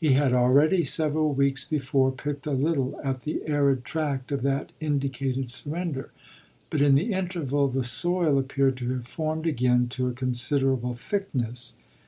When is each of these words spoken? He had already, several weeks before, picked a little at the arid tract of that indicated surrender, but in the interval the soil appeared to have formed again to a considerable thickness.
He 0.00 0.14
had 0.14 0.32
already, 0.32 0.82
several 0.82 1.32
weeks 1.32 1.64
before, 1.64 2.10
picked 2.10 2.44
a 2.44 2.50
little 2.50 3.00
at 3.04 3.20
the 3.20 3.40
arid 3.46 3.84
tract 3.84 4.32
of 4.32 4.42
that 4.42 4.72
indicated 4.80 5.48
surrender, 5.48 6.10
but 6.70 6.80
in 6.80 6.96
the 6.96 7.12
interval 7.12 7.68
the 7.68 7.84
soil 7.84 8.36
appeared 8.36 8.76
to 8.78 8.88
have 8.92 9.06
formed 9.06 9.46
again 9.46 9.86
to 9.90 10.08
a 10.08 10.12
considerable 10.12 10.94
thickness. 10.94 11.74